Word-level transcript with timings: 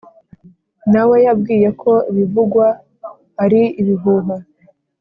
na 0.93 1.01
we 1.09 1.15
yabwiye 1.27 1.69
ko 1.81 1.91
ibivugwa 2.11 2.65
ari 3.43 3.61
ibihuha 3.81 4.35